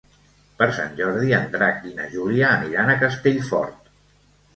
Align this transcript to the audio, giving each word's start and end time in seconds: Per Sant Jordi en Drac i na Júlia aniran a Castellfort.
Per 0.59 0.67
Sant 0.77 0.95
Jordi 0.99 1.35
en 1.39 1.45
Drac 1.55 1.85
i 1.89 1.93
na 1.99 2.07
Júlia 2.13 2.47
aniran 2.55 2.89
a 2.91 2.97
Castellfort. 3.05 3.93